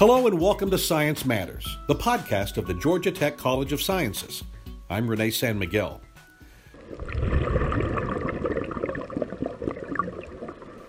Hello 0.00 0.26
and 0.26 0.40
welcome 0.40 0.70
to 0.70 0.78
Science 0.78 1.26
Matters, 1.26 1.76
the 1.86 1.94
podcast 1.94 2.56
of 2.56 2.66
the 2.66 2.72
Georgia 2.72 3.10
Tech 3.10 3.36
College 3.36 3.70
of 3.70 3.82
Sciences. 3.82 4.42
I'm 4.88 5.06
Renay 5.06 5.30
San 5.30 5.58
Miguel. 5.58 6.00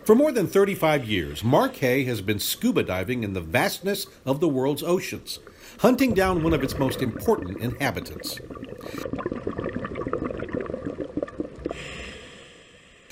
For 0.05 0.15
more 0.15 0.31
than 0.31 0.47
35 0.47 1.03
years, 1.03 1.43
Mark 1.43 1.75
Hay 1.75 2.05
has 2.05 2.21
been 2.21 2.39
scuba 2.39 2.83
diving 2.83 3.25
in 3.25 3.33
the 3.33 3.41
vastness 3.41 4.07
of 4.25 4.39
the 4.39 4.47
world's 4.47 4.81
oceans, 4.81 5.39
hunting 5.79 6.13
down 6.13 6.41
one 6.41 6.53
of 6.53 6.63
its 6.63 6.79
most 6.79 7.01
important 7.01 7.57
inhabitants. 7.57 8.39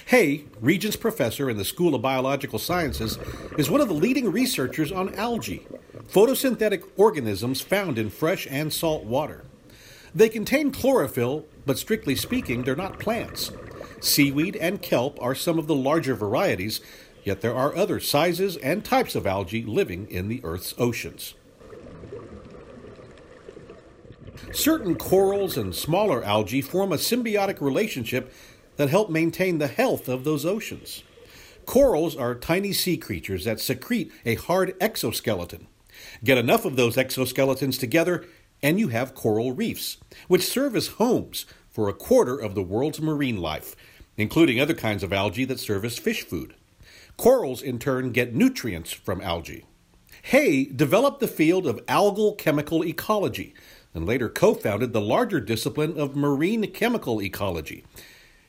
Hay, 0.05 0.45
Regents 0.61 0.95
Professor 0.95 1.49
in 1.49 1.57
the 1.57 1.65
School 1.65 1.93
of 1.93 2.01
Biological 2.01 2.57
Sciences, 2.57 3.19
is 3.57 3.69
one 3.69 3.81
of 3.81 3.89
the 3.89 3.93
leading 3.93 4.31
researchers 4.31 4.93
on 4.93 5.13
algae, 5.15 5.67
photosynthetic 6.11 6.83
organisms 6.97 7.61
found 7.61 7.97
in 7.97 8.09
fresh 8.09 8.47
and 8.49 8.73
salt 8.73 9.03
water. 9.03 9.45
They 10.13 10.29
contain 10.29 10.71
chlorophyll, 10.71 11.45
but 11.65 11.77
strictly 11.77 12.15
speaking, 12.15 12.63
they're 12.63 12.75
not 12.75 12.99
plants. 12.99 13.51
Seaweed 13.99 14.55
and 14.55 14.81
kelp 14.81 15.21
are 15.21 15.35
some 15.35 15.59
of 15.59 15.67
the 15.67 15.75
larger 15.75 16.15
varieties, 16.15 16.81
yet 17.23 17.41
there 17.41 17.55
are 17.55 17.75
other 17.75 17.99
sizes 17.99 18.57
and 18.57 18.83
types 18.83 19.13
of 19.13 19.27
algae 19.27 19.63
living 19.63 20.09
in 20.09 20.29
the 20.29 20.41
Earth's 20.43 20.73
oceans. 20.77 21.35
Certain 24.51 24.95
corals 24.95 25.57
and 25.57 25.75
smaller 25.75 26.23
algae 26.23 26.61
form 26.61 26.91
a 26.91 26.95
symbiotic 26.95 27.61
relationship 27.61 28.33
that 28.77 28.89
help 28.89 29.11
maintain 29.11 29.59
the 29.59 29.67
health 29.67 30.07
of 30.07 30.23
those 30.23 30.45
oceans. 30.45 31.03
Corals 31.67 32.15
are 32.15 32.33
tiny 32.33 32.73
sea 32.73 32.97
creatures 32.97 33.45
that 33.45 33.59
secrete 33.59 34.11
a 34.25 34.35
hard 34.35 34.75
exoskeleton. 34.81 35.67
Get 36.23 36.37
enough 36.37 36.65
of 36.65 36.75
those 36.75 36.95
exoskeletons 36.95 37.79
together, 37.79 38.25
and 38.61 38.79
you 38.79 38.89
have 38.89 39.15
coral 39.15 39.51
reefs, 39.51 39.97
which 40.27 40.47
serve 40.47 40.75
as 40.75 40.87
homes 40.87 41.45
for 41.69 41.87
a 41.87 41.93
quarter 41.93 42.37
of 42.37 42.55
the 42.55 42.63
world's 42.63 43.01
marine 43.01 43.37
life, 43.37 43.75
including 44.17 44.59
other 44.59 44.73
kinds 44.73 45.03
of 45.03 45.13
algae 45.13 45.45
that 45.45 45.59
serve 45.59 45.85
as 45.85 45.97
fish 45.97 46.23
food. 46.23 46.55
Corals, 47.17 47.61
in 47.61 47.79
turn, 47.79 48.11
get 48.11 48.33
nutrients 48.33 48.91
from 48.91 49.21
algae. 49.21 49.65
Hay 50.23 50.65
developed 50.65 51.19
the 51.19 51.27
field 51.27 51.65
of 51.65 51.85
algal 51.85 52.37
chemical 52.37 52.83
ecology 52.83 53.53
and 53.93 54.05
later 54.05 54.29
co 54.29 54.53
founded 54.53 54.93
the 54.93 55.01
larger 55.01 55.39
discipline 55.39 55.97
of 55.97 56.15
marine 56.15 56.71
chemical 56.71 57.21
ecology, 57.21 57.83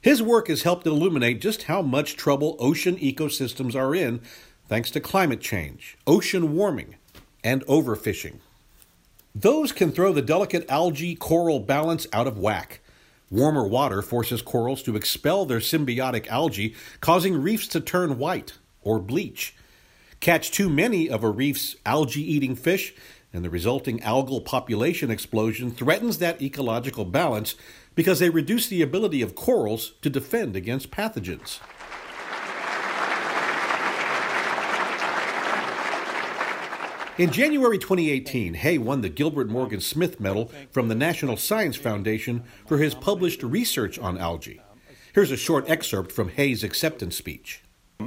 his 0.02 0.22
work 0.22 0.48
has 0.48 0.62
helped 0.62 0.86
illuminate 0.86 1.40
just 1.40 1.64
how 1.64 1.82
much 1.82 2.16
trouble 2.16 2.56
ocean 2.58 2.96
ecosystems 2.96 3.74
are 3.74 3.94
in 3.94 4.20
thanks 4.66 4.90
to 4.90 5.00
climate 5.00 5.40
change, 5.40 5.98
ocean 6.06 6.54
warming, 6.54 6.96
and 7.42 7.64
overfishing. 7.66 8.36
Those 9.34 9.72
can 9.72 9.92
throw 9.92 10.12
the 10.12 10.22
delicate 10.22 10.68
algae 10.68 11.14
coral 11.14 11.60
balance 11.60 12.06
out 12.12 12.26
of 12.26 12.38
whack. 12.38 12.80
Warmer 13.30 13.66
water 13.66 14.02
forces 14.02 14.42
corals 14.42 14.82
to 14.82 14.96
expel 14.96 15.44
their 15.44 15.60
symbiotic 15.60 16.26
algae, 16.26 16.74
causing 17.00 17.40
reefs 17.40 17.68
to 17.68 17.80
turn 17.80 18.18
white 18.18 18.58
or 18.82 18.98
bleach. 18.98 19.54
Catch 20.18 20.50
too 20.50 20.68
many 20.68 21.08
of 21.08 21.22
a 21.22 21.30
reef's 21.30 21.76
algae 21.86 22.20
eating 22.20 22.56
fish, 22.56 22.92
and 23.32 23.44
the 23.44 23.50
resulting 23.50 24.00
algal 24.00 24.44
population 24.44 25.10
explosion 25.10 25.70
threatens 25.70 26.18
that 26.18 26.42
ecological 26.42 27.04
balance 27.04 27.54
because 27.94 28.18
they 28.18 28.30
reduce 28.30 28.66
the 28.66 28.82
ability 28.82 29.22
of 29.22 29.36
corals 29.36 29.92
to 30.02 30.10
defend 30.10 30.56
against 30.56 30.90
pathogens. 30.90 31.60
In 37.20 37.30
January 37.30 37.76
2018, 37.76 38.54
Hay 38.54 38.78
won 38.78 39.02
the 39.02 39.10
Gilbert 39.10 39.50
Morgan 39.50 39.82
Smith 39.82 40.20
Medal 40.20 40.50
from 40.70 40.88
the 40.88 40.94
National 40.94 41.36
Science 41.36 41.76
Foundation 41.76 42.44
for 42.64 42.78
his 42.78 42.94
published 42.94 43.42
research 43.42 43.98
on 43.98 44.16
algae. 44.16 44.62
Here's 45.12 45.30
a 45.30 45.36
short 45.36 45.68
excerpt 45.68 46.12
from 46.12 46.30
Hay's 46.30 46.64
acceptance 46.64 47.16
speech. 47.16 47.62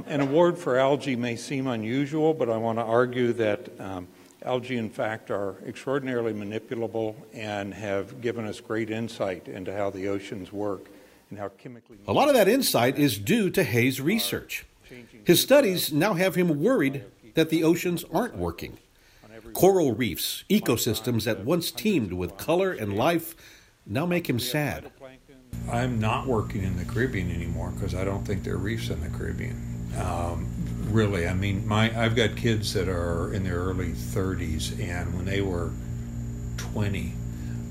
An 0.08 0.20
award 0.20 0.58
for 0.58 0.76
algae 0.76 1.14
may 1.14 1.36
seem 1.36 1.68
unusual, 1.68 2.34
but 2.34 2.50
I 2.50 2.56
want 2.56 2.80
to 2.80 2.82
argue 2.82 3.32
that 3.34 3.80
um, 3.80 4.08
Algae, 4.42 4.78
in 4.78 4.90
fact, 4.90 5.30
are 5.30 5.58
extraordinarily 5.64 6.32
manipulable 6.32 7.14
and 7.32 7.72
have 7.72 8.20
given 8.20 8.44
us 8.44 8.58
great 8.58 8.90
insight 8.90 9.46
into 9.46 9.72
how 9.72 9.90
the 9.90 10.08
oceans 10.08 10.52
work 10.52 10.88
and 11.30 11.38
how 11.38 11.50
chemically. 11.50 11.98
A 12.08 12.12
lot 12.12 12.26
of 12.26 12.34
that 12.34 12.48
insight 12.48 12.98
is 12.98 13.16
due 13.16 13.48
to 13.50 13.62
Hay's 13.62 14.00
research. 14.00 14.66
His 15.22 15.40
studies 15.40 15.92
now 15.92 16.14
have 16.14 16.34
him 16.34 16.60
worried 16.60 17.04
that 17.34 17.50
the 17.50 17.62
oceans 17.62 18.04
aren't 18.12 18.36
working. 18.36 18.78
Coral 19.54 19.94
reefs, 19.94 20.44
ecosystems 20.50 21.24
that 21.24 21.44
once 21.44 21.70
teemed 21.70 22.12
with 22.12 22.36
color 22.36 22.72
and 22.72 22.96
life, 22.96 23.36
now 23.86 24.04
make 24.04 24.28
him 24.28 24.40
sad. 24.40 24.90
I'm 25.70 26.00
not 26.00 26.26
working 26.26 26.64
in 26.64 26.76
the 26.76 26.84
Caribbean 26.84 27.30
anymore 27.30 27.70
because 27.70 27.94
I 27.94 28.04
don't 28.04 28.26
think 28.26 28.42
there 28.42 28.54
are 28.54 28.58
reefs 28.58 28.90
in 28.90 29.00
the 29.00 29.16
Caribbean. 29.16 29.90
Um, 29.96 30.48
really. 30.90 31.28
I 31.28 31.34
mean, 31.34 31.66
my 31.66 31.96
I've 31.96 32.16
got 32.16 32.36
kids 32.36 32.74
that 32.74 32.88
are 32.88 33.32
in 33.32 33.44
their 33.44 33.58
early 33.58 33.92
30s, 33.92 34.78
and 34.80 35.14
when 35.14 35.24
they 35.24 35.40
were 35.40 35.70
20, 36.56 37.12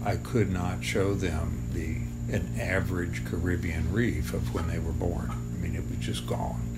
I 0.06 0.16
could 0.16 0.52
not 0.52 0.84
show 0.84 1.14
them 1.14 1.68
the 1.74 1.98
an 2.34 2.58
average 2.60 3.26
Caribbean 3.26 3.92
reef 3.92 4.34
of 4.34 4.54
when 4.54 4.68
they 4.70 4.80
were 4.80 4.94
born. 4.94 5.30
I 5.30 5.62
mean, 5.62 5.76
it 5.76 5.84
was 5.90 6.00
just 6.00 6.26
gone. 6.26 6.74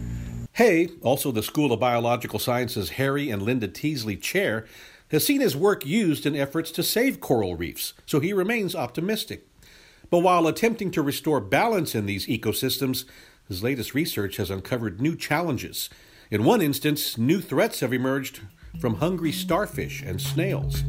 Hay, 0.54 0.90
also 1.04 1.32
the 1.32 1.44
School 1.44 1.72
of 1.72 1.80
Biological 1.80 2.40
Sciences 2.40 2.92
Harry 2.92 3.30
and 3.30 3.42
Linda 3.42 3.68
Teasley 3.68 4.16
Chair, 4.16 4.66
has 5.12 5.26
seen 5.26 5.42
his 5.42 5.56
work 5.56 5.86
used 5.86 6.26
in 6.26 6.36
efforts 6.36 6.72
to 6.72 6.84
save 6.84 7.20
coral 7.20 7.56
reefs, 7.56 7.94
so 8.06 8.20
he 8.20 8.34
remains 8.34 8.76
optimistic. 8.76 9.48
But 10.10 10.20
while 10.20 10.48
attempting 10.48 10.92
to 10.92 11.02
restore 11.02 11.42
balance 11.42 11.96
in 11.96 12.06
these 12.06 12.28
ecosystems, 12.28 13.06
his 13.48 13.64
latest 13.64 13.94
research 13.94 14.38
has 14.38 14.50
uncovered 14.50 15.02
new 15.02 15.16
challenges 15.16 15.90
in 16.32 16.44
one 16.44 16.62
instance, 16.62 17.18
new 17.18 17.40
threats 17.40 17.82
have 17.82 17.94
emerged 17.94 18.42
from 18.80 18.96
hungry 18.96 19.32
starfish 19.32 20.02
and 20.02 20.20
snails. 20.20 20.84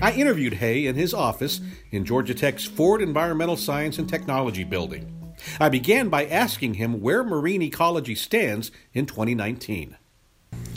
I 0.00 0.12
interviewed 0.16 0.54
Hay 0.54 0.86
in 0.86 0.96
his 0.96 1.12
office 1.12 1.60
in 1.90 2.04
Georgia 2.04 2.34
Tech's 2.34 2.64
Ford 2.64 3.02
Environmental 3.02 3.56
Science 3.56 3.98
and 3.98 4.08
Technology 4.08 4.64
building. 4.64 5.17
I 5.60 5.68
began 5.68 6.08
by 6.08 6.26
asking 6.26 6.74
him 6.74 7.00
where 7.00 7.24
marine 7.24 7.62
ecology 7.62 8.14
stands 8.14 8.70
in 8.92 9.06
2019. 9.06 9.96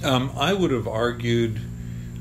Um, 0.03 0.31
I 0.35 0.53
would 0.53 0.71
have 0.71 0.87
argued 0.87 1.61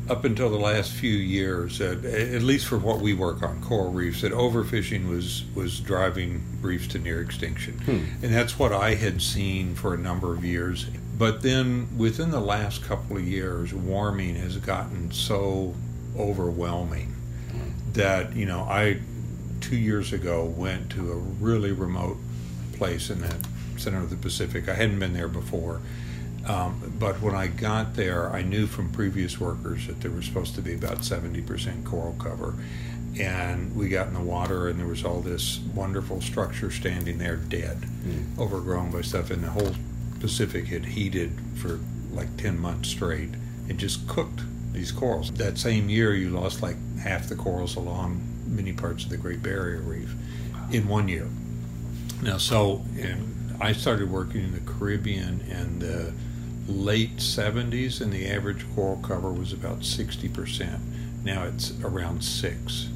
up 0.08 0.24
until 0.24 0.50
the 0.50 0.58
last 0.58 0.92
few 0.92 1.12
years, 1.12 1.80
at, 1.80 2.04
at 2.04 2.42
least 2.42 2.66
for 2.66 2.78
what 2.78 2.98
we 2.98 3.14
work 3.14 3.42
on, 3.42 3.62
coral 3.62 3.92
reefs, 3.92 4.22
that 4.22 4.32
overfishing 4.32 5.08
was 5.08 5.44
was 5.54 5.78
driving 5.80 6.42
reefs 6.60 6.88
to 6.88 6.98
near 6.98 7.20
extinction, 7.20 7.74
hmm. 7.78 8.24
and 8.24 8.34
that's 8.34 8.58
what 8.58 8.72
I 8.72 8.94
had 8.94 9.22
seen 9.22 9.74
for 9.74 9.94
a 9.94 9.98
number 9.98 10.34
of 10.34 10.44
years. 10.44 10.86
But 11.16 11.42
then, 11.42 11.88
within 11.96 12.30
the 12.30 12.40
last 12.40 12.82
couple 12.82 13.16
of 13.18 13.26
years, 13.26 13.72
warming 13.72 14.34
has 14.36 14.56
gotten 14.56 15.12
so 15.12 15.74
overwhelming 16.18 17.14
that 17.92 18.34
you 18.34 18.46
know 18.46 18.60
I 18.62 19.00
two 19.60 19.76
years 19.76 20.12
ago 20.12 20.44
went 20.44 20.90
to 20.90 21.12
a 21.12 21.16
really 21.16 21.72
remote 21.72 22.16
place 22.80 23.10
in 23.10 23.20
the 23.20 23.36
center 23.76 23.98
of 23.98 24.10
the 24.10 24.16
Pacific. 24.16 24.68
I 24.68 24.74
hadn't 24.74 24.98
been 24.98 25.12
there 25.12 25.28
before 25.28 25.80
um, 26.46 26.94
but 26.98 27.20
when 27.20 27.34
I 27.34 27.48
got 27.48 27.94
there, 27.94 28.30
I 28.30 28.42
knew 28.42 28.66
from 28.66 28.90
previous 28.90 29.38
workers 29.38 29.86
that 29.86 30.00
there 30.00 30.10
was 30.10 30.24
supposed 30.24 30.54
to 30.54 30.62
be 30.62 30.74
about 30.74 30.98
70% 30.98 31.84
coral 31.84 32.16
cover. 32.18 32.54
And 33.18 33.74
we 33.76 33.88
got 33.88 34.06
in 34.06 34.14
the 34.14 34.20
water, 34.20 34.68
and 34.68 34.78
there 34.78 34.86
was 34.86 35.04
all 35.04 35.20
this 35.20 35.58
wonderful 35.74 36.20
structure 36.20 36.70
standing 36.70 37.18
there 37.18 37.36
dead, 37.36 37.78
mm. 38.04 38.38
overgrown 38.38 38.90
by 38.90 39.02
stuff. 39.02 39.30
And 39.30 39.44
the 39.44 39.50
whole 39.50 39.72
Pacific 40.20 40.66
had 40.66 40.86
heated 40.86 41.32
for 41.56 41.80
like 42.12 42.36
10 42.36 42.58
months 42.58 42.88
straight 42.88 43.30
and 43.68 43.78
just 43.78 44.08
cooked 44.08 44.40
these 44.72 44.92
corals. 44.92 45.32
That 45.32 45.58
same 45.58 45.88
year, 45.88 46.14
you 46.14 46.30
lost 46.30 46.62
like 46.62 46.76
half 46.98 47.28
the 47.28 47.34
corals 47.34 47.76
along 47.76 48.22
many 48.46 48.72
parts 48.72 49.04
of 49.04 49.10
the 49.10 49.16
Great 49.16 49.42
Barrier 49.42 49.80
Reef 49.80 50.14
in 50.72 50.88
one 50.88 51.08
year. 51.08 51.28
Now, 52.22 52.38
so 52.38 52.84
I 53.60 53.72
started 53.72 54.10
working 54.10 54.42
in 54.42 54.52
the 54.52 54.60
Caribbean 54.60 55.40
in 55.48 55.78
the 55.78 56.12
late 56.66 57.16
70s, 57.16 58.00
and 58.00 58.12
the 58.12 58.28
average 58.28 58.64
coral 58.74 59.00
cover 59.02 59.32
was 59.32 59.52
about 59.52 59.80
60%. 59.80 60.78
Now 61.24 61.44
it's 61.44 61.72
around 61.82 62.24
6 62.24 62.88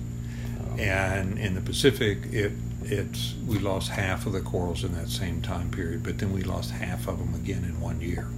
And 0.78 1.38
in 1.38 1.54
the 1.54 1.60
Pacific, 1.60 2.18
it 2.32 2.52
it's 2.86 3.34
we 3.46 3.58
lost 3.58 3.88
half 3.88 4.26
of 4.26 4.32
the 4.32 4.40
corals 4.40 4.84
in 4.84 4.94
that 4.94 5.08
same 5.08 5.40
time 5.40 5.70
period, 5.70 6.02
but 6.02 6.18
then 6.18 6.32
we 6.32 6.42
lost 6.42 6.70
half 6.70 7.08
of 7.08 7.18
them 7.18 7.34
again 7.34 7.64
in 7.64 7.80
one 7.80 8.00
year. 8.00 8.28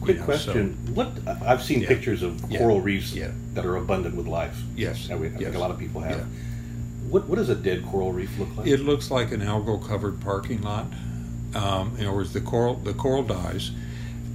Quick 0.00 0.14
you 0.14 0.20
know, 0.20 0.24
question: 0.24 0.86
so, 0.86 0.92
What 0.92 1.12
I've 1.26 1.62
seen 1.62 1.80
yeah, 1.80 1.88
pictures 1.88 2.22
of 2.22 2.40
coral 2.48 2.80
reefs 2.80 3.12
yeah. 3.12 3.30
that 3.54 3.64
are 3.64 3.76
abundant 3.76 4.14
with 4.16 4.26
life. 4.26 4.60
Yes, 4.76 5.08
I, 5.10 5.14
I 5.14 5.18
yes. 5.18 5.38
think 5.38 5.54
a 5.54 5.58
lot 5.58 5.70
of 5.70 5.78
people 5.78 6.00
have. 6.00 6.26
What 7.10 7.26
what 7.28 7.36
does 7.36 7.48
a 7.48 7.54
dead 7.54 7.84
coral 7.86 8.12
reef 8.12 8.38
look 8.38 8.56
like? 8.56 8.66
It 8.66 8.80
looks 8.80 9.10
like 9.10 9.32
an 9.32 9.40
algal 9.40 9.86
covered 9.86 10.20
parking 10.20 10.62
lot. 10.62 10.86
Um, 11.54 11.96
in 11.98 12.06
other 12.06 12.16
words, 12.16 12.32
the 12.32 12.40
coral 12.40 12.74
the 12.74 12.94
coral 12.94 13.22
dies, 13.22 13.70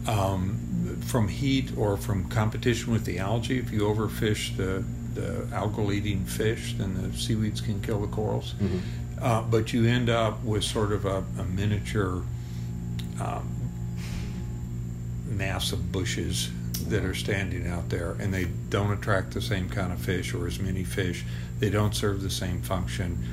Um, 0.08 1.00
from 1.06 1.28
heat 1.28 1.72
or 1.78 1.98
from 1.98 2.28
competition 2.30 2.92
with 2.92 3.06
the 3.06 3.20
algae, 3.20 3.58
if 3.58 3.72
you 3.72 3.82
overfish 3.82 4.56
the, 4.58 4.84
the 5.14 5.46
algal 5.52 5.94
eating 5.94 6.26
fish, 6.26 6.76
then 6.78 6.94
the 6.96 7.18
seaweeds 7.18 7.62
can 7.62 7.82
kill 7.82 8.02
the 8.02 8.08
corals. 8.08 8.54
Mm-hmm. 8.54 8.80
Uh, 9.22 9.42
but 9.44 9.72
you 9.74 9.86
end 9.86 10.10
up 10.10 10.44
with 10.44 10.64
sort 10.64 10.92
of 10.92 11.06
a, 11.06 11.24
a 11.40 11.44
miniature 11.44 12.24
um, 13.22 13.48
mass 15.28 15.72
of 15.72 15.92
bushes 15.92 16.50
that 16.90 17.04
are 17.04 17.14
standing 17.14 17.68
out 17.68 17.90
there, 17.90 18.16
and 18.20 18.34
they 18.34 18.46
don't 18.70 18.92
attract 18.92 19.34
the 19.34 19.42
same 19.42 19.70
kind 19.70 19.92
of 19.92 20.00
fish 20.00 20.34
or 20.34 20.48
as 20.48 20.60
many 20.60 20.84
fish. 20.84 21.24
They 21.60 21.70
don't 21.70 21.96
serve 21.96 22.22
the 22.22 22.30
same 22.30 22.62
function. 22.62 23.24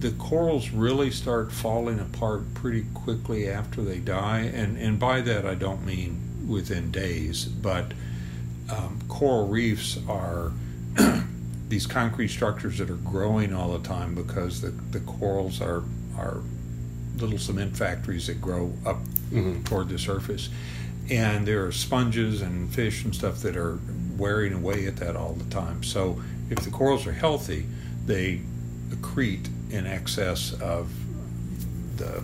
The 0.00 0.10
corals 0.12 0.70
really 0.70 1.10
start 1.10 1.50
falling 1.52 1.98
apart 1.98 2.54
pretty 2.54 2.84
quickly 2.94 3.48
after 3.48 3.82
they 3.82 3.98
die, 3.98 4.50
and, 4.54 4.76
and 4.78 4.98
by 4.98 5.20
that 5.22 5.44
I 5.44 5.54
don't 5.54 5.84
mean 5.84 6.46
within 6.48 6.90
days, 6.90 7.44
but 7.46 7.92
um, 8.70 9.00
coral 9.08 9.48
reefs 9.48 9.98
are 10.08 10.52
these 11.68 11.86
concrete 11.86 12.28
structures 12.28 12.78
that 12.78 12.90
are 12.90 12.94
growing 12.96 13.52
all 13.52 13.76
the 13.76 13.86
time 13.86 14.14
because 14.14 14.60
the, 14.60 14.68
the 14.70 15.00
corals 15.00 15.60
are 15.60 15.82
are 16.16 16.38
little 17.18 17.38
cement 17.38 17.76
factories 17.76 18.26
that 18.28 18.40
grow 18.40 18.72
up 18.86 18.98
Mhm. 19.30 19.62
toward 19.64 19.88
the 19.90 19.98
surface. 19.98 20.48
And 21.10 21.46
there 21.46 21.64
are 21.64 21.72
sponges 21.72 22.42
and 22.42 22.72
fish 22.72 23.04
and 23.04 23.14
stuff 23.14 23.40
that 23.42 23.56
are 23.56 23.78
wearing 24.16 24.52
away 24.52 24.86
at 24.86 24.96
that 24.96 25.16
all 25.16 25.32
the 25.32 25.48
time. 25.48 25.82
So 25.82 26.22
if 26.50 26.58
the 26.60 26.70
corals 26.70 27.06
are 27.06 27.12
healthy, 27.12 27.66
they 28.04 28.40
accrete 28.90 29.48
in 29.70 29.86
excess 29.86 30.52
of 30.60 30.90
the 31.96 32.22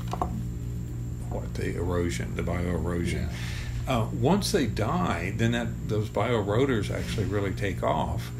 what 1.30 1.54
the 1.54 1.76
erosion, 1.76 2.36
the 2.36 2.42
bioerosion. 2.42 3.28
Uh, 3.86 4.06
once 4.18 4.52
they 4.52 4.66
die, 4.66 5.34
then 5.36 5.52
that 5.52 5.88
those 5.88 6.08
bioeroders 6.08 6.90
actually 6.90 7.26
really 7.26 7.52
take 7.52 7.82
off, 7.82 8.30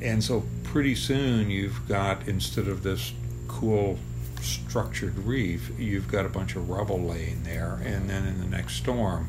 and 0.00 0.22
so 0.22 0.44
pretty 0.62 0.94
soon 0.94 1.50
you've 1.50 1.86
got 1.88 2.26
instead 2.28 2.68
of 2.68 2.82
this 2.82 3.12
cool 3.48 3.98
structured 4.40 5.18
reef, 5.18 5.70
you've 5.78 6.08
got 6.08 6.24
a 6.24 6.28
bunch 6.28 6.56
of 6.56 6.70
rubble 6.70 7.00
laying 7.00 7.42
there, 7.42 7.80
and 7.84 8.08
then 8.08 8.26
in 8.26 8.40
the 8.40 8.46
next 8.46 8.76
storm, 8.76 9.28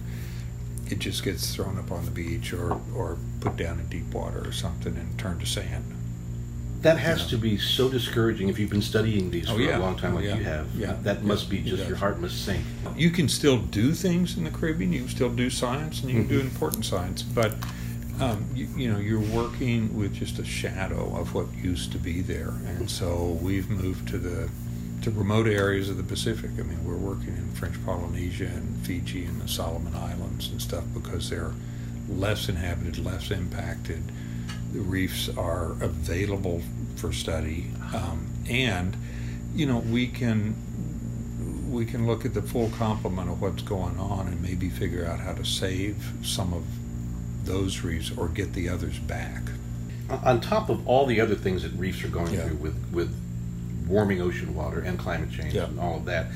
it 0.91 0.99
just 0.99 1.23
gets 1.23 1.53
thrown 1.55 1.77
up 1.77 1.91
on 1.91 2.05
the 2.05 2.11
beach 2.11 2.53
or 2.53 2.79
or 2.95 3.17
put 3.39 3.55
down 3.57 3.79
in 3.79 3.87
deep 3.87 4.13
water 4.13 4.41
or 4.47 4.51
something 4.51 4.95
and 4.95 5.17
turned 5.19 5.39
to 5.41 5.45
sand. 5.45 5.93
That 6.81 6.99
has 6.99 7.27
to 7.27 7.37
be 7.37 7.57
so 7.57 7.89
discouraging 7.89 8.49
if 8.49 8.59
you've 8.59 8.69
been 8.69 8.83
studying 8.83 9.31
these 9.31 9.49
Oh, 9.49 9.55
for 9.55 9.61
yeah. 9.61 9.77
a 9.77 9.79
long 9.79 9.97
time, 9.97 10.13
Oh, 10.13 10.17
like 10.17 10.25
yeah. 10.25 10.37
you 10.37 10.43
have. 10.43 10.75
Yeah. 10.75 10.95
That 11.01 11.23
must 11.23 11.49
be 11.49 11.59
just 11.61 11.87
your 11.87 11.97
heart 11.97 12.19
must 12.21 12.45
sink. 12.45 12.63
You 12.95 13.09
can 13.09 13.27
still 13.27 13.57
do 13.57 13.93
things 13.93 14.37
in 14.37 14.43
the 14.43 14.51
Caribbean. 14.51 14.93
You 14.93 14.99
can 14.99 15.09
still 15.09 15.29
do 15.31 15.49
science, 15.49 16.01
and 16.01 16.09
you 16.11 16.19
can 16.19 16.27
do 16.27 16.39
important 16.39 16.85
science. 16.85 17.23
But 17.23 17.55
um, 18.21 18.47
you, 18.53 18.67
you 18.77 18.91
know, 18.93 18.99
you're 18.99 19.19
working 19.19 19.97
with 19.97 20.13
just 20.13 20.37
a 20.39 20.45
shadow 20.45 21.15
of 21.17 21.33
what 21.33 21.51
used 21.53 21.91
to 21.93 21.97
be 21.97 22.21
there, 22.21 22.53
and 22.67 22.89
so 22.89 23.37
we've 23.41 23.69
moved 23.69 24.07
to 24.09 24.17
the 24.19 24.47
to 25.01 25.11
remote 25.11 25.47
areas 25.47 25.89
of 25.89 25.97
the 25.97 26.03
Pacific. 26.03 26.51
I 26.59 26.63
mean, 26.63 26.83
we're 26.85 26.95
working 26.95 27.29
in 27.38 27.51
French 27.51 27.75
Polynesia 27.85 28.47
and 28.47 28.85
Fiji 28.85 29.25
and 29.25 29.39
the 29.41 29.47
Solomon 29.47 29.94
Islands 29.95 30.49
and 30.49 30.61
stuff 30.61 30.83
because 30.94 31.29
they're 31.29 31.53
less 32.09 32.49
inhabited, 32.49 32.97
less 33.03 33.31
impacted. 33.31 34.01
The 34.73 34.79
reefs 34.81 35.29
are 35.38 35.71
available 35.81 36.61
for 36.95 37.13
study, 37.13 37.67
um, 37.94 38.27
and 38.49 38.97
you 39.55 39.65
know 39.65 39.79
we 39.79 40.07
can 40.07 40.55
we 41.71 41.85
can 41.85 42.07
look 42.07 42.25
at 42.25 42.33
the 42.33 42.41
full 42.41 42.69
complement 42.71 43.29
of 43.29 43.41
what's 43.41 43.61
going 43.61 43.97
on 43.99 44.27
and 44.27 44.41
maybe 44.41 44.69
figure 44.69 45.05
out 45.05 45.19
how 45.19 45.33
to 45.33 45.45
save 45.45 46.11
some 46.23 46.53
of 46.53 46.65
those 47.45 47.81
reefs 47.81 48.11
or 48.17 48.27
get 48.29 48.53
the 48.53 48.67
others 48.69 48.97
back. 48.99 49.41
On 50.23 50.39
top 50.39 50.69
of 50.69 50.88
all 50.88 51.05
the 51.05 51.19
other 51.19 51.35
things 51.35 51.63
that 51.63 51.73
reefs 51.73 52.03
are 52.03 52.07
going 52.09 52.33
Yeah. 52.33 52.45
through 52.47 52.55
with, 52.57 52.89
with 52.94 53.13
warming 53.87 54.21
ocean 54.21 54.53
water 54.55 54.79
and 54.81 54.97
climate 54.99 55.31
change 55.31 55.53
Yeah. 55.53 55.65
and 55.65 55.79
all 55.79 55.97
of 55.97 56.05
that, 56.05 56.27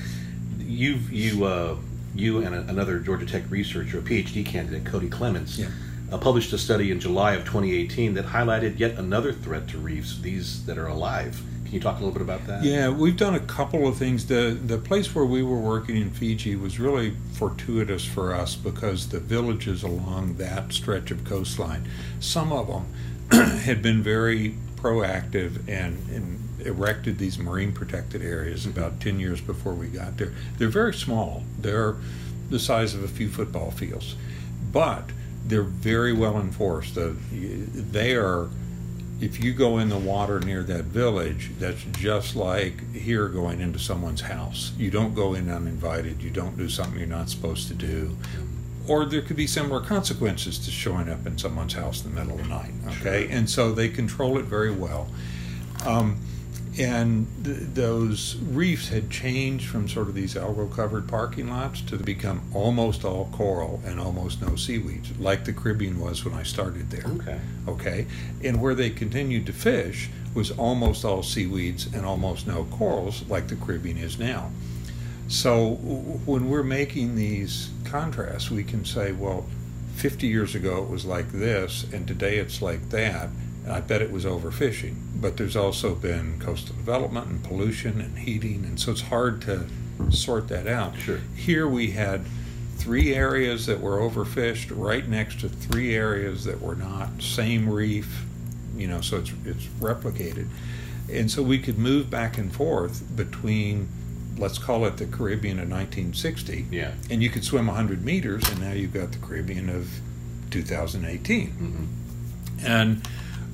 you've 0.60 1.12
you 1.12 1.46
uh, 1.46 1.76
you 2.16 2.40
and 2.44 2.54
a, 2.56 2.62
another 2.68 3.00
Georgia 3.00 3.26
Tech 3.26 3.44
researcher, 3.50 4.00
a 4.00 4.02
PhD 4.02 4.46
candidate, 4.46 4.86
Cody 4.86 5.10
Clements, 5.10 5.58
Yeah. 5.58 5.68
uh, 6.12 6.18
published 6.18 6.52
a 6.54 6.58
study 6.58 6.92
in 6.92 7.00
July 7.00 7.34
of 7.34 7.44
2018 7.46 8.14
that 8.16 8.26
highlighted 8.26 8.80
yet 8.80 8.98
another 8.98 9.32
threat 9.34 9.68
to 9.70 9.78
reefs, 9.78 10.20
these 10.20 10.66
that 10.66 10.78
are 10.78 10.88
alive. 10.88 11.42
Can 11.66 11.76
you 11.76 11.80
talk 11.80 11.96
a 11.96 12.04
little 12.04 12.12
bit 12.12 12.22
about 12.22 12.46
that? 12.48 12.66
Yeah, 12.66 12.90
we've 12.90 13.16
done 13.16 13.34
a 13.34 13.40
couple 13.40 13.88
of 13.88 13.96
things. 13.96 14.26
The 14.26 14.60
the 14.66 14.78
place 14.78 15.16
where 15.16 15.24
we 15.26 15.42
were 15.42 15.58
working 15.60 15.96
in 15.96 16.10
Fiji 16.12 16.58
was 16.58 16.80
really 16.82 17.14
fortuitous 17.34 18.04
for 18.04 18.34
us 18.36 18.56
because 18.58 19.08
the 19.08 19.22
villages 19.22 19.82
along 19.82 20.36
that 20.36 20.74
stretch 20.74 21.12
of 21.12 21.24
coastline, 21.24 21.88
some 22.20 22.52
of 22.52 22.68
them 22.68 22.86
had 23.62 23.82
been 23.82 24.04
very 24.04 24.56
proactive 24.82 25.68
and, 25.68 25.98
and 26.10 26.50
erected 26.66 27.18
these 27.18 27.38
marine 27.40 27.72
protected 27.72 28.22
areas 28.22 28.66
about 28.66 29.00
10 29.00 29.20
years 29.20 29.42
before 29.42 29.74
we 29.74 29.88
got 29.88 30.18
there. 30.18 30.34
They're 30.58 30.70
very 30.70 30.94
small. 30.94 31.44
They're 31.60 31.96
the 32.50 32.60
size 32.60 32.94
of 32.94 33.04
a 33.04 33.08
few 33.08 33.30
football 33.30 33.72
fields. 33.72 34.16
But 34.72 35.10
they're 35.46 35.64
very 35.64 36.14
well 36.14 36.40
enforced. 36.40 36.98
They 37.32 38.16
are 38.16 38.50
if 39.22 39.44
you 39.44 39.54
go 39.54 39.78
in 39.78 39.90
the 39.90 40.00
water 40.00 40.40
near 40.40 40.64
that 40.64 40.86
village, 40.86 41.52
that's 41.60 41.84
just 41.92 42.36
like 42.36 42.94
here 42.94 43.28
going 43.28 43.62
into 43.62 43.78
someone's 43.78 44.22
house. 44.22 44.74
You 44.78 44.90
don't 44.90 45.14
go 45.14 45.36
in 45.36 45.48
uninvited. 45.48 46.24
You 46.24 46.32
don't 46.32 46.58
do 46.58 46.68
something 46.68 46.98
you're 46.98 47.08
not 47.08 47.30
supposed 47.30 47.68
to 47.68 47.76
do. 47.76 48.18
Or 48.88 49.06
there 49.06 49.22
could 49.22 49.38
be 49.38 49.48
similar 49.48 49.80
consequences 49.82 50.58
to 50.60 50.72
showing 50.72 51.08
up 51.10 51.26
in 51.28 51.38
someone's 51.38 51.74
house 51.74 52.04
in 52.04 52.14
the 52.14 52.20
middle 52.22 52.38
of 52.40 52.44
the 52.44 52.50
night. 52.50 52.72
Okay, 53.00 53.28
and 53.30 53.50
so 53.50 53.72
they 53.72 53.90
control 53.90 54.38
it 54.38 54.46
very 54.46 54.72
well. 54.72 55.08
Um, 55.86 56.18
and 56.80 57.28
th- 57.44 57.58
those 57.74 58.38
reefs 58.38 58.88
had 58.90 59.10
changed 59.10 59.68
from 59.68 59.90
sort 59.90 60.08
of 60.08 60.16
these 60.16 60.36
algal 60.36 60.74
covered 60.74 61.08
parking 61.08 61.50
lots 61.50 61.82
to 61.82 61.98
become 61.98 62.42
almost 62.54 63.04
all 63.04 63.30
coral 63.34 63.82
and 63.86 64.00
almost 64.00 64.42
no 64.42 64.56
seaweeds, 64.56 65.12
like 65.20 65.44
the 65.44 65.52
Caribbean 65.54 66.00
was 66.00 66.24
when 66.24 66.34
I 66.34 66.44
started 66.44 66.90
there 66.90 67.06
Okay. 67.08 67.40
okay? 67.68 68.08
And 68.44 68.62
where 68.62 68.74
they 68.74 68.90
continued 68.90 69.46
to 69.48 69.54
fish 69.54 70.10
was 70.34 70.50
almost 70.52 71.04
all 71.04 71.24
seaweeds 71.24 71.88
and 71.94 72.06
almost 72.06 72.48
no 72.48 72.64
corals, 72.72 73.24
like 73.28 73.50
the 73.50 73.58
Caribbean 73.58 73.98
is 73.98 74.18
now. 74.18 74.50
So 75.32 75.76
when 76.26 76.50
we're 76.50 76.62
making 76.62 77.16
these 77.16 77.70
contrasts, 77.86 78.52
we 78.52 78.66
can 78.66 78.84
say, 78.84 79.14
well, 79.14 79.46
50 79.96 80.28
years 80.28 80.56
ago 80.56 80.84
it 80.84 80.90
was 80.90 81.06
like 81.06 81.32
this, 81.32 81.86
and 81.94 82.06
today 82.06 82.38
it's 82.38 82.62
like 82.62 82.90
that. 82.90 83.30
And 83.64 83.72
I 83.72 83.80
bet 83.80 84.02
it 84.02 84.12
was 84.12 84.26
overfishing. 84.26 84.96
But 85.16 85.38
there's 85.38 85.56
also 85.56 85.96
been 85.96 86.38
coastal 86.40 86.76
development 86.76 87.28
and 87.28 87.42
pollution 87.42 88.02
and 88.02 88.20
heating, 88.20 88.66
and 88.66 88.78
so 88.78 88.92
it's 88.92 89.04
hard 89.04 89.42
to 89.44 89.68
sort 90.10 90.50
that 90.50 90.68
out. 90.68 90.98
Sure. 90.98 91.20
Here 91.34 91.66
we 91.66 91.92
had 91.92 92.26
three 92.76 93.16
areas 93.16 93.68
that 93.68 93.80
were 93.80 94.00
overfished 94.00 94.74
right 94.76 95.08
next 95.08 95.40
to 95.40 95.48
three 95.48 95.96
areas 95.96 96.44
that 96.44 96.60
were 96.60 96.76
not. 96.76 97.22
Same 97.22 97.70
reef, 97.70 98.26
you 98.76 98.88
know, 98.88 99.00
so 99.00 99.20
it's 99.20 99.32
it's 99.46 99.68
replicated, 99.80 100.48
and 101.10 101.32
so 101.32 101.42
we 101.42 101.58
could 101.58 101.78
move 101.78 102.10
back 102.10 102.38
and 102.38 102.52
forth 102.54 103.16
between, 103.16 103.88
let's 104.42 104.58
call 104.58 104.84
it 104.86 104.98
the 104.98 105.06
Caribbean 105.06 105.60
of 105.60 105.70
1960, 105.70 106.66
Yeah. 106.72 106.94
and 107.10 107.22
you 107.24 107.30
could 107.30 107.44
swim 107.46 107.68
100 107.68 108.04
meters, 108.04 108.44
and 108.50 108.60
now 108.60 108.74
you've 108.74 108.94
got 108.94 109.12
the 109.14 109.20
Caribbean 109.20 109.70
of 109.70 110.02
2018, 110.50 111.48
hmm 111.52 111.86
and 112.64 113.02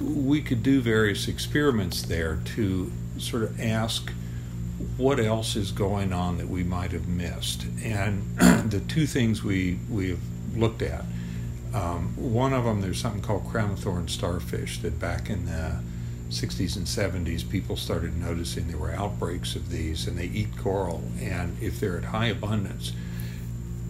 we 0.02 0.42
could 0.42 0.62
do 0.62 0.82
various 0.82 1.30
experiments 1.30 2.02
there 2.02 2.40
to 2.44 2.92
sort 3.18 3.42
of 3.44 3.58
ask 3.62 4.12
what 4.98 5.18
else 5.18 5.56
is 5.56 5.72
going 5.72 6.12
on 6.12 6.38
that 6.38 6.50
we 6.50 6.62
might 6.62 6.92
have 6.92 7.08
missed. 7.08 7.66
And 7.82 8.38
the 8.70 8.82
two 8.86 9.06
things 9.08 9.44
we 9.46 9.80
we 9.90 10.10
have 10.10 10.20
looked 10.58 10.82
at, 10.82 11.06
um, 11.74 12.14
one 12.18 12.52
of 12.52 12.66
them 12.66 12.82
there's 12.82 13.00
something 13.00 13.22
called 13.22 13.48
crown 13.50 13.78
thorn 13.78 14.10
starfish 14.10 14.80
that 14.82 15.00
back 15.00 15.30
in 15.30 15.46
the 15.46 15.80
60s 16.30 16.76
and 16.76 16.86
70s 16.86 17.50
people 17.50 17.76
started 17.76 18.18
noticing 18.18 18.68
there 18.68 18.78
were 18.78 18.92
outbreaks 18.92 19.56
of 19.56 19.70
these, 19.70 20.08
and 20.08 20.18
they 20.18 20.26
eat 20.26 20.58
coral, 20.58 21.04
and 21.20 21.58
if 21.62 21.80
they're 21.80 21.98
at 21.98 22.06
high 22.06 22.28
abundance. 22.28 22.94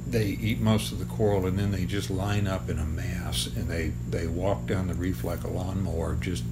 They 0.09 0.27
eat 0.27 0.61
most 0.61 0.93
of 0.93 0.99
the 0.99 1.05
coral 1.05 1.45
and 1.45 1.59
then 1.59 1.71
they 1.71 1.83
just 1.83 2.09
line 2.09 2.47
up 2.47 2.69
in 2.69 2.79
a 2.79 2.85
mass 2.85 3.45
and 3.45 3.67
they, 3.67 3.91
they 4.09 4.25
walk 4.25 4.65
down 4.65 4.87
the 4.87 4.93
reef 4.93 5.25
like 5.25 5.43
a 5.43 5.49
lawnmower, 5.49 6.15
just 6.21 6.45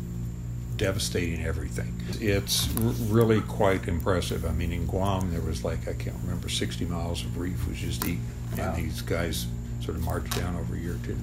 devastating 0.75 1.45
everything. 1.45 1.93
It's 2.19 2.67
r- 2.77 2.91
really 3.07 3.39
quite 3.39 3.87
impressive. 3.87 4.45
I 4.45 4.51
mean, 4.51 4.73
in 4.73 4.85
Guam, 4.85 5.31
there 5.31 5.41
was 5.41 5.63
like, 5.63 5.87
I 5.87 5.93
can't 5.93 6.17
remember, 6.23 6.49
60 6.49 6.83
miles 6.83 7.23
of 7.23 7.37
reef 7.37 7.65
was 7.67 7.77
just 7.77 8.03
eaten. 8.05 8.25
Wow. 8.57 8.73
And 8.73 8.83
these 8.83 9.01
guys 9.01 9.47
sort 9.79 9.97
of 9.97 10.03
marched 10.03 10.35
down 10.35 10.55
over 10.55 10.75
a 10.75 10.77
year 10.77 10.95
or 10.95 11.05
two. 11.05 11.17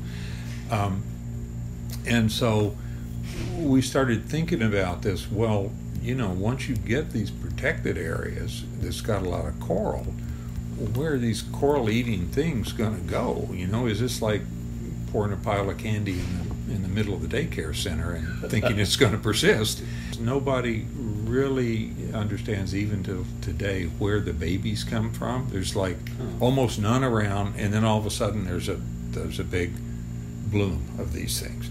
Um, 0.70 1.02
and 2.06 2.30
so 2.30 2.74
we 3.58 3.82
started 3.82 4.26
thinking 4.28 4.62
about 4.62 5.02
this. 5.02 5.30
Well, 5.30 5.72
you 6.00 6.14
know, 6.14 6.30
once 6.30 6.68
you 6.68 6.76
get 6.76 7.10
these 7.10 7.30
protected 7.30 7.96
areas 7.96 8.64
that's 8.80 9.00
got 9.00 9.22
a 9.22 9.28
lot 9.28 9.46
of 9.46 9.58
coral, 9.60 10.04
where 10.94 11.14
are 11.14 11.18
these 11.18 11.42
coral 11.42 11.88
eating 11.88 12.26
things 12.28 12.72
going 12.72 12.96
to 12.96 13.10
go? 13.10 13.48
You 13.52 13.66
know, 13.66 13.86
is 13.86 14.00
this 14.00 14.20
like 14.20 14.42
pouring 15.12 15.32
a 15.32 15.36
pile 15.36 15.70
of 15.70 15.78
candy 15.78 16.18
in 16.18 16.48
the, 16.48 16.74
in 16.74 16.82
the 16.82 16.88
middle 16.88 17.14
of 17.14 17.28
the 17.28 17.28
daycare 17.28 17.74
center 17.74 18.12
and 18.12 18.26
thinking 18.50 18.78
it's 18.78 18.96
going 18.96 19.12
to 19.12 19.18
persist? 19.18 19.82
Nobody 20.18 20.86
really 20.96 21.92
understands 22.12 22.74
even 22.74 23.02
to 23.04 23.24
today 23.40 23.84
where 23.84 24.20
the 24.20 24.32
babies 24.32 24.84
come 24.84 25.12
from. 25.12 25.48
There's 25.50 25.76
like 25.76 25.96
almost 26.40 26.78
none 26.78 27.04
around, 27.04 27.54
and 27.56 27.72
then 27.72 27.84
all 27.84 27.98
of 27.98 28.06
a 28.06 28.10
sudden 28.10 28.44
there's 28.44 28.68
a 28.68 28.80
there's 29.10 29.38
a 29.38 29.44
big 29.44 29.72
bloom 30.50 30.86
of 30.98 31.12
these 31.12 31.40
things. 31.40 31.70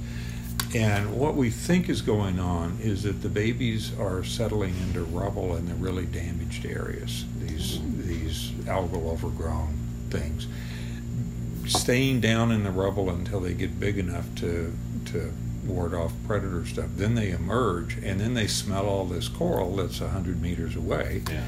And 0.74 1.18
what 1.18 1.36
we 1.36 1.50
think 1.50 1.90
is 1.90 2.01
going 2.01 2.40
on 2.40 2.78
is 2.82 3.04
that 3.04 3.22
the 3.22 3.30
babies 3.30 3.92
are 4.00 4.24
settling 4.24 4.74
into 4.88 5.04
rubble 5.04 5.56
in 5.56 5.66
the 5.68 5.75
really 5.75 6.06
damaged 6.06 6.66
areas. 6.66 7.25
These 7.40 7.80
these 7.98 8.51
algal 8.66 9.12
overgrown 9.12 9.78
things, 10.10 10.48
staying 11.68 12.22
down 12.22 12.51
in 12.51 12.63
the 12.63 12.72
rubble 12.72 13.10
until 13.10 13.40
they 13.42 13.54
get 13.54 13.80
big 13.80 13.98
enough 13.98 14.34
to 14.36 14.74
to 15.06 15.34
ward 15.66 15.94
off 15.94 16.13
predator 16.25 16.66
stuff. 16.66 16.88
Then 16.96 17.16
they 17.16 17.32
emerge, 17.32 17.98
and 18.01 18.20
then 18.20 18.34
they 18.34 18.48
smell 18.48 18.86
all 18.88 19.06
this 19.06 19.28
coral 19.28 19.75
that's 19.75 20.00
hundred 20.00 20.42
meters 20.42 20.75
away, 20.75 21.24
Yeah. 21.30 21.44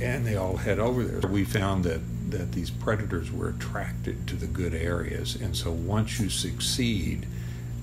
and 0.00 0.26
they 0.26 0.36
all 0.36 0.58
head 0.58 0.78
over 0.78 1.02
there. 1.02 1.30
We 1.30 1.44
found 1.44 1.84
that 1.84 2.00
that 2.30 2.52
these 2.52 2.70
predators 2.70 3.30
were 3.32 3.48
attracted 3.48 4.26
to 4.26 4.36
the 4.36 4.46
good 4.46 4.74
areas, 4.74 5.34
and 5.34 5.56
so 5.56 5.70
once 5.70 6.20
you 6.20 6.28
succeed 6.28 7.24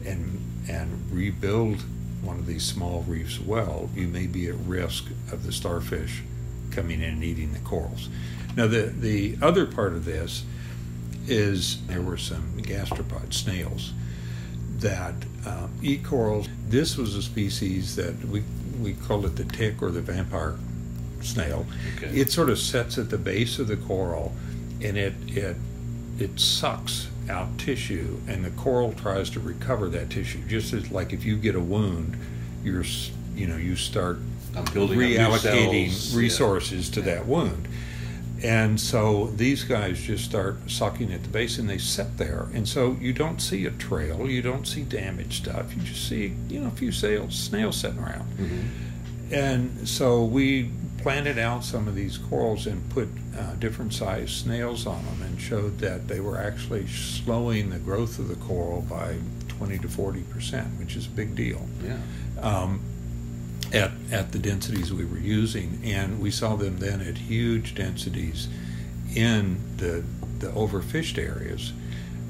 and 0.06 0.40
and 0.70 1.12
rebuild 1.12 1.84
one 2.22 2.40
of 2.40 2.46
these 2.46 2.64
small 2.64 3.04
reefs 3.04 3.40
well, 3.40 3.90
you 3.96 4.08
may 4.08 4.28
be 4.28 4.48
at 4.48 4.56
risk 4.56 5.06
of 5.32 5.46
the 5.46 5.52
starfish 5.52 6.24
coming 6.72 7.02
in 7.02 7.10
and 7.16 7.24
eating 7.24 7.54
the 7.54 7.60
corals. 7.60 8.10
Now, 8.56 8.68
the 8.68 8.84
the 8.84 9.38
other 9.42 9.66
part 9.66 9.94
of 9.94 10.06
this 10.06 10.44
is 11.28 11.86
there 11.88 12.02
were 12.02 12.18
some 12.18 12.54
gastropod 12.58 13.34
snails 13.34 13.94
that 14.80 15.16
uh, 15.46 15.68
eat 15.82 16.04
corals. 16.04 16.48
This 16.68 16.98
was 16.98 17.16
a 17.16 17.22
species 17.22 17.96
that 17.96 18.26
we 18.26 18.44
we 18.82 18.94
called 18.94 19.26
it 19.26 19.36
the 19.36 19.46
tick 19.46 19.82
or 19.82 19.92
the 19.92 20.02
vampire 20.02 20.58
snail. 21.22 21.66
Okay. 21.98 22.20
It 22.20 22.32
sort 22.32 22.50
of 22.50 22.60
sets 22.60 22.98
at 22.98 23.10
the 23.10 23.18
base 23.18 23.60
of 23.60 23.68
the 23.68 23.78
coral, 23.78 24.34
and 24.82 24.98
it 24.98 25.14
it 25.28 25.58
it 26.20 26.40
sucks 26.40 27.08
out 27.30 27.58
tissue, 27.58 28.20
and 28.28 28.44
the 28.44 28.52
coral 28.52 28.94
tries 28.94 29.30
to 29.32 29.40
recover 29.40 29.90
that 29.90 30.10
tissue. 30.10 30.40
Just 30.48 30.74
as 30.74 30.92
like 30.92 31.14
if 31.14 31.24
you 31.26 31.38
get 31.38 31.56
a 31.56 31.60
wound, 31.60 32.18
you're 32.64 32.84
you 33.36 33.48
know 33.48 33.58
you 33.58 33.76
start 33.76 34.18
I'm 34.56 34.66
building 34.66 35.00
up 35.20 35.32
reallocating 35.32 35.90
cells. 35.90 36.16
resources 36.16 36.90
to 36.92 37.02
that 37.02 37.26
wound. 37.26 37.68
And 38.44 38.80
so 38.80 39.28
these 39.28 39.64
guys 39.64 40.02
just 40.02 40.26
start 40.26 40.70
sucking 40.70 41.14
at 41.14 41.24
the 41.24 41.30
base 41.30 41.58
and 41.58 41.70
they 41.70 41.78
sit 41.78 42.18
there. 42.18 42.48
And 42.54 42.68
so 42.68 42.98
you 43.00 43.14
don't 43.14 43.40
see 43.42 43.66
a 43.66 43.72
trail, 43.72 44.30
you 44.30 44.42
don't 44.42 44.68
see 44.68 44.84
damaged 44.84 45.46
stuff, 45.46 45.74
you 45.74 45.82
just 45.82 46.10
see, 46.10 46.36
you 46.50 46.60
know, 46.60 46.68
a 46.68 46.72
few 46.72 46.92
snails, 46.92 47.40
snails 47.40 47.78
sitting 47.78 48.00
around. 48.00 48.30
Mm-hmm. 48.38 49.34
And 49.34 49.88
so 49.88 50.26
we 50.26 50.72
planted 51.04 51.38
out 51.38 51.64
some 51.66 51.88
of 51.88 51.96
these 51.96 52.18
corals 52.18 52.66
and 52.66 52.90
put 52.90 53.10
uh, 53.38 53.54
different 53.56 53.94
sized 53.94 54.32
snails 54.32 54.88
on 54.88 55.04
them 55.06 55.22
and 55.22 55.40
showed 55.40 55.78
that 55.80 56.08
they 56.08 56.20
were 56.22 56.38
actually 56.38 56.88
slowing 56.88 57.70
the 57.70 57.78
growth 57.78 58.18
of 58.20 58.30
the 58.30 58.36
coral 58.36 58.82
by 58.82 59.18
20 59.50 59.78
to 59.80 59.88
40 59.90 60.22
percent, 60.24 60.68
which 60.80 60.96
is 60.96 61.06
a 61.06 61.10
big 61.10 61.36
deal 61.36 61.62
Yeah. 61.84 61.98
um, 62.42 62.82
at, 63.74 63.92
at 64.12 64.32
the 64.32 64.40
densities 64.40 64.94
we 64.94 65.04
were 65.06 65.18
using, 65.20 65.80
and 65.84 66.20
we 66.22 66.32
saw 66.32 66.56
them 66.56 66.78
then 66.80 67.02
at 67.02 67.18
huge 67.18 67.76
densities 67.76 68.48
in 69.16 69.60
the, 69.78 70.04
the 70.40 70.48
overfished 70.52 71.18
areas. 71.18 71.74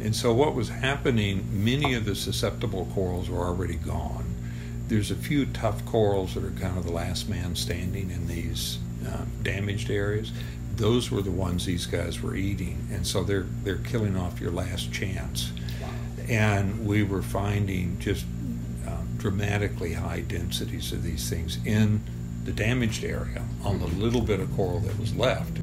And 0.01 0.15
so, 0.15 0.33
what 0.33 0.55
was 0.55 0.69
happening, 0.69 1.47
many 1.63 1.93
of 1.93 2.05
the 2.05 2.15
susceptible 2.15 2.87
corals 2.93 3.29
were 3.29 3.45
already 3.45 3.75
gone. 3.75 4.32
There's 4.87 5.11
a 5.11 5.15
few 5.15 5.45
tough 5.47 5.85
corals 5.85 6.33
that 6.35 6.43
are 6.43 6.51
kind 6.51 6.77
of 6.77 6.85
the 6.85 6.91
last 6.91 7.29
man 7.29 7.55
standing 7.55 8.11
in 8.11 8.27
these 8.27 8.79
um, 9.07 9.31
damaged 9.41 9.89
areas. 9.89 10.31
Those 10.75 11.11
were 11.11 11.21
the 11.21 11.31
ones 11.31 11.65
these 11.65 11.85
guys 11.85 12.21
were 12.21 12.35
eating, 12.35 12.87
and 12.91 13.05
so 13.05 13.23
they're 13.23 13.47
they're 13.63 13.77
killing 13.77 14.17
off 14.17 14.41
your 14.41 14.51
last 14.51 14.91
chance. 14.91 15.51
And 16.27 16.85
we 16.85 17.03
were 17.03 17.21
finding 17.21 17.99
just 17.99 18.25
um, 18.87 19.07
dramatically 19.17 19.93
high 19.93 20.21
densities 20.21 20.91
of 20.91 21.03
these 21.03 21.29
things 21.29 21.59
in 21.65 22.01
the 22.45 22.51
damaged 22.51 23.03
area 23.03 23.43
on 23.63 23.79
the 23.79 23.87
little 23.87 24.21
bit 24.21 24.39
of 24.39 24.53
coral 24.55 24.79
that 24.81 24.97
was 24.99 25.15
left. 25.15 25.59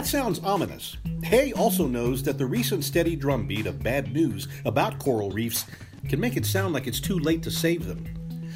That 0.00 0.06
sounds 0.06 0.38
ominous. 0.38 0.96
Hay 1.24 1.52
also 1.52 1.86
knows 1.86 2.22
that 2.22 2.38
the 2.38 2.46
recent 2.46 2.84
steady 2.84 3.14
drumbeat 3.14 3.66
of 3.66 3.82
bad 3.82 4.14
news 4.14 4.48
about 4.64 4.98
coral 4.98 5.30
reefs 5.30 5.66
can 6.08 6.18
make 6.18 6.38
it 6.38 6.46
sound 6.46 6.72
like 6.72 6.86
it's 6.86 7.02
too 7.02 7.18
late 7.18 7.42
to 7.42 7.50
save 7.50 7.84
them. 7.84 8.06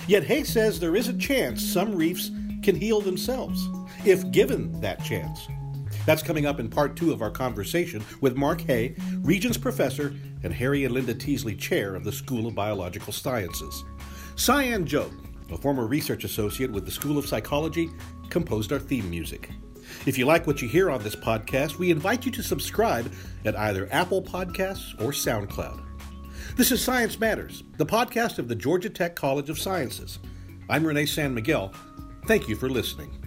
Yet 0.08 0.24
Hay 0.24 0.44
says 0.44 0.80
there 0.80 0.96
is 0.96 1.08
a 1.08 1.18
chance 1.18 1.62
some 1.62 1.94
reefs 1.94 2.30
can 2.62 2.74
heal 2.74 3.02
themselves, 3.02 3.68
if 4.06 4.30
given 4.30 4.80
that 4.80 5.04
chance. 5.04 5.46
That's 6.06 6.22
coming 6.22 6.46
up 6.46 6.60
in 6.60 6.70
part 6.70 6.96
two 6.96 7.12
of 7.12 7.20
our 7.20 7.30
conversation 7.30 8.02
with 8.22 8.38
Mark 8.38 8.62
Hay, 8.62 8.96
Regents 9.18 9.58
Professor 9.58 10.14
and 10.44 10.54
Harry 10.54 10.86
and 10.86 10.94
Linda 10.94 11.12
Teasley 11.12 11.54
Chair 11.54 11.94
of 11.94 12.04
the 12.04 12.12
School 12.12 12.46
of 12.46 12.54
Biological 12.54 13.12
Sciences. 13.12 13.84
Cyan 14.36 14.86
Joe, 14.86 15.10
a 15.52 15.58
former 15.58 15.86
research 15.86 16.24
associate 16.24 16.70
with 16.70 16.86
the 16.86 16.90
School 16.90 17.18
of 17.18 17.26
Psychology, 17.26 17.90
composed 18.30 18.72
our 18.72 18.78
theme 18.78 19.10
music. 19.10 19.50
If 20.06 20.18
you 20.18 20.26
like 20.26 20.46
what 20.46 20.62
you 20.62 20.68
hear 20.68 20.90
on 20.90 21.02
this 21.02 21.16
podcast, 21.16 21.78
we 21.78 21.90
invite 21.90 22.24
you 22.24 22.32
to 22.32 22.42
subscribe 22.42 23.12
at 23.44 23.56
either 23.56 23.88
Apple 23.90 24.22
Podcasts 24.22 24.94
or 25.00 25.12
SoundCloud. 25.12 25.82
This 26.56 26.70
is 26.70 26.82
Science 26.82 27.18
Matters, 27.18 27.64
the 27.78 27.86
podcast 27.86 28.38
of 28.38 28.48
the 28.48 28.54
Georgia 28.54 28.90
Tech 28.90 29.16
College 29.16 29.50
of 29.50 29.58
Sciences. 29.58 30.18
I'm 30.68 30.84
Renay 30.84 31.08
San 31.08 31.34
Miguel. 31.34 31.72
Thank 32.26 32.48
you 32.48 32.56
for 32.56 32.70
listening. 32.70 33.23